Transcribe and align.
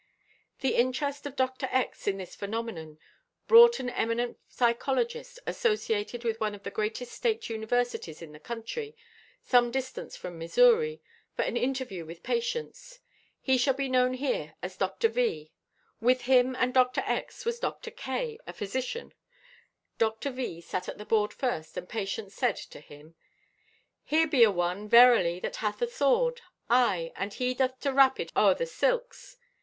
The 0.61 0.73
interest 0.73 1.27
of 1.27 1.35
Dr. 1.35 1.69
X. 1.71 2.07
in 2.07 2.17
this 2.17 2.33
phenomenon 2.35 2.97
brought 3.45 3.79
an 3.79 3.91
eminent 3.91 4.39
psychologist, 4.49 5.37
associated 5.45 6.23
with 6.23 6.39
one 6.39 6.55
of 6.55 6.63
the 6.63 6.71
greatest 6.71 7.11
state 7.11 7.49
universities 7.51 8.19
in 8.19 8.31
the 8.31 8.39
country, 8.39 8.95
some 9.43 9.69
distance 9.69 10.17
from 10.17 10.39
Missouri, 10.39 11.03
for 11.35 11.43
an 11.43 11.55
interview 11.55 12.03
with 12.03 12.23
Patience. 12.23 12.97
He 13.39 13.59
shall 13.59 13.75
be 13.75 13.87
known 13.89 14.15
here 14.15 14.55
as 14.63 14.75
Dr. 14.75 15.07
V. 15.07 15.51
With 15.99 16.21
him 16.21 16.55
and 16.55 16.73
Dr. 16.73 17.01
X. 17.01 17.45
was 17.45 17.59
Dr. 17.59 17.91
K., 17.91 18.39
a 18.47 18.53
physician. 18.53 19.13
Dr. 19.99 20.31
V. 20.31 20.61
sat 20.61 20.89
at 20.89 20.97
the 20.97 21.05
board 21.05 21.31
first, 21.31 21.77
and 21.77 21.87
Patience 21.87 22.33
said 22.33 22.55
to 22.57 22.79
him: 22.79 23.13
"Here 24.03 24.25
be 24.25 24.41
a 24.41 24.49
one, 24.49 24.89
verily, 24.89 25.39
that 25.41 25.57
hath 25.57 25.79
a 25.79 25.85
sword. 25.87 26.41
Aye, 26.71 27.13
and 27.15 27.35
he 27.35 27.53
doth 27.53 27.79
to 27.81 27.93
wrap 27.93 28.19
it 28.19 28.31
o'er 28.35 28.57
o' 28.59 28.65
silks. 28.65 29.37